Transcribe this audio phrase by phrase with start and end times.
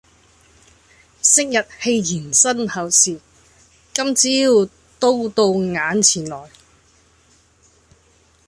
[1.21, 3.21] 昔日戲言身后事，
[3.93, 6.49] 今朝都到眼前來。